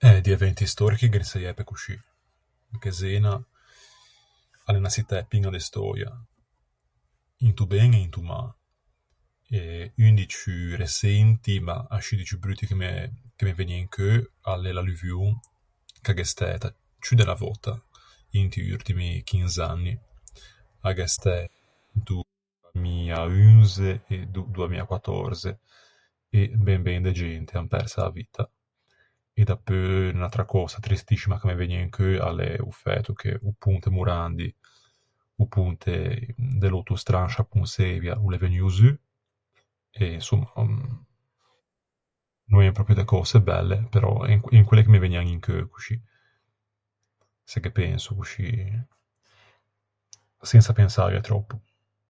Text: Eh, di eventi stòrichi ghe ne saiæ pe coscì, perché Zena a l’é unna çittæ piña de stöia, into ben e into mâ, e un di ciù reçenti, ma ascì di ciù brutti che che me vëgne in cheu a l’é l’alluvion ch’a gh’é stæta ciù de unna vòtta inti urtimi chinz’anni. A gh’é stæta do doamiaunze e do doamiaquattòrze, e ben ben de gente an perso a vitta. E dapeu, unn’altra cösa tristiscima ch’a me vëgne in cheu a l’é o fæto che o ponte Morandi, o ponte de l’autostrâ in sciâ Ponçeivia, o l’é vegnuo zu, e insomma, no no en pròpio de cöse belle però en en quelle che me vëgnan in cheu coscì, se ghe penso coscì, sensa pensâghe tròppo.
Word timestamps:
Eh, 0.00 0.20
di 0.26 0.30
eventi 0.36 0.64
stòrichi 0.72 1.06
ghe 1.12 1.20
ne 1.22 1.28
saiæ 1.32 1.52
pe 1.56 1.64
coscì, 1.70 1.96
perché 2.70 2.90
Zena 3.00 3.32
a 4.66 4.68
l’é 4.72 4.78
unna 4.80 4.94
çittæ 4.96 5.16
piña 5.30 5.50
de 5.54 5.60
stöia, 5.68 6.10
into 7.46 7.64
ben 7.72 7.92
e 7.94 8.00
into 8.06 8.20
mâ, 8.30 8.42
e 9.58 9.60
un 10.06 10.14
di 10.18 10.26
ciù 10.34 10.54
reçenti, 10.82 11.54
ma 11.66 11.76
ascì 11.96 12.14
di 12.18 12.24
ciù 12.28 12.36
brutti 12.42 12.64
che 12.68 12.76
che 13.36 13.44
me 13.46 13.52
vëgne 13.58 13.76
in 13.82 13.88
cheu 13.94 14.18
a 14.50 14.52
l’é 14.60 14.70
l’alluvion 14.74 15.30
ch’a 16.04 16.12
gh’é 16.16 16.26
stæta 16.32 16.68
ciù 17.04 17.12
de 17.16 17.22
unna 17.24 17.38
vòtta 17.42 17.72
inti 18.40 18.60
urtimi 18.74 19.08
chinz’anni. 19.28 19.94
A 20.86 20.90
gh’é 20.96 21.08
stæta 21.14 21.52
do 22.06 22.16
doamiaunze 22.72 23.90
e 24.14 24.16
do 24.34 24.42
doamiaquattòrze, 24.54 25.50
e 26.38 26.40
ben 26.66 26.80
ben 26.86 27.02
de 27.06 27.12
gente 27.20 27.52
an 27.60 27.68
perso 27.72 27.98
a 28.04 28.10
vitta. 28.18 28.44
E 29.40 29.44
dapeu, 29.44 30.10
unn’altra 30.12 30.44
cösa 30.52 30.78
tristiscima 30.84 31.38
ch’a 31.38 31.46
me 31.48 31.54
vëgne 31.60 31.78
in 31.84 31.90
cheu 31.96 32.14
a 32.28 32.30
l’é 32.38 32.50
o 32.68 32.70
fæto 32.82 33.12
che 33.20 33.30
o 33.48 33.50
ponte 33.62 33.88
Morandi, 33.96 34.48
o 35.42 35.44
ponte 35.54 35.94
de 36.60 36.68
l’autostrâ 36.68 37.20
in 37.22 37.30
sciâ 37.32 37.44
Ponçeivia, 37.52 38.14
o 38.24 38.28
l’é 38.30 38.38
vegnuo 38.42 38.68
zu, 38.78 38.90
e 40.00 40.04
insomma, 40.20 40.50
no 40.56 41.06
no 42.50 42.58
en 42.62 42.72
pròpio 42.76 42.94
de 42.98 43.04
cöse 43.10 43.38
belle 43.48 43.78
però 43.92 44.12
en 44.32 44.40
en 44.58 44.64
quelle 44.66 44.82
che 44.84 44.90
me 44.94 44.98
vëgnan 45.04 45.26
in 45.34 45.40
cheu 45.44 45.68
coscì, 45.72 45.94
se 47.50 47.60
ghe 47.60 47.70
penso 47.78 48.14
coscì, 48.18 48.46
sensa 50.50 50.72
pensâghe 50.78 51.20
tròppo. 51.28 51.56